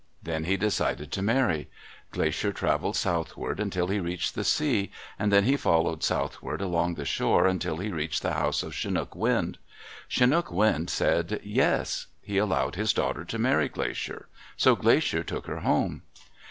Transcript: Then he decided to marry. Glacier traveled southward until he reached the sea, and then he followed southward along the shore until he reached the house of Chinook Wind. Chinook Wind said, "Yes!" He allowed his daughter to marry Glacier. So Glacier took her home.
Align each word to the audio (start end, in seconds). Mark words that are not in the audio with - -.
Then 0.23 0.45
he 0.45 0.57
decided 0.57 1.11
to 1.11 1.21
marry. 1.21 1.69
Glacier 2.09 2.51
traveled 2.51 2.95
southward 2.95 3.59
until 3.59 3.85
he 3.85 3.99
reached 3.99 4.33
the 4.33 4.43
sea, 4.43 4.89
and 5.19 5.31
then 5.31 5.43
he 5.43 5.55
followed 5.55 6.03
southward 6.03 6.59
along 6.59 6.95
the 6.95 7.05
shore 7.05 7.45
until 7.45 7.77
he 7.77 7.91
reached 7.91 8.23
the 8.23 8.33
house 8.33 8.63
of 8.63 8.73
Chinook 8.73 9.15
Wind. 9.15 9.59
Chinook 10.09 10.51
Wind 10.51 10.89
said, 10.89 11.39
"Yes!" 11.43 12.07
He 12.23 12.39
allowed 12.39 12.73
his 12.73 12.93
daughter 12.93 13.23
to 13.25 13.37
marry 13.37 13.69
Glacier. 13.69 14.27
So 14.57 14.75
Glacier 14.75 15.21
took 15.23 15.45
her 15.45 15.59
home. 15.59 16.01